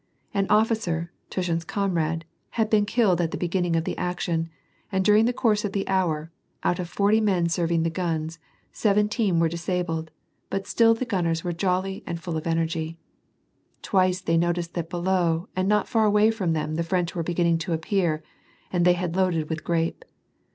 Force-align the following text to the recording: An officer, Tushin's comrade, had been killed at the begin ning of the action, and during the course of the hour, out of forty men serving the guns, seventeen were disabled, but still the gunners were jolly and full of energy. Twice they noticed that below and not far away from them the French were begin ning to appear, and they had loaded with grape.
An 0.33 0.47
officer, 0.49 1.11
Tushin's 1.29 1.63
comrade, 1.63 2.25
had 2.57 2.71
been 2.71 2.87
killed 2.87 3.21
at 3.21 3.29
the 3.29 3.37
begin 3.37 3.61
ning 3.65 3.75
of 3.75 3.83
the 3.83 3.95
action, 3.99 4.49
and 4.91 5.05
during 5.05 5.25
the 5.25 5.31
course 5.31 5.63
of 5.63 5.73
the 5.73 5.87
hour, 5.87 6.31
out 6.63 6.79
of 6.79 6.89
forty 6.89 7.21
men 7.21 7.49
serving 7.49 7.83
the 7.83 7.91
guns, 7.91 8.39
seventeen 8.71 9.39
were 9.39 9.47
disabled, 9.47 10.09
but 10.49 10.65
still 10.65 10.95
the 10.95 11.05
gunners 11.05 11.43
were 11.43 11.53
jolly 11.53 12.03
and 12.07 12.19
full 12.19 12.35
of 12.35 12.47
energy. 12.47 12.97
Twice 13.83 14.21
they 14.21 14.37
noticed 14.37 14.73
that 14.73 14.89
below 14.89 15.47
and 15.55 15.67
not 15.69 15.87
far 15.87 16.05
away 16.05 16.31
from 16.31 16.53
them 16.53 16.77
the 16.77 16.83
French 16.83 17.13
were 17.13 17.21
begin 17.21 17.45
ning 17.45 17.57
to 17.59 17.71
appear, 17.73 18.23
and 18.73 18.85
they 18.85 18.93
had 18.93 19.15
loaded 19.15 19.51
with 19.51 19.63
grape. 19.63 20.03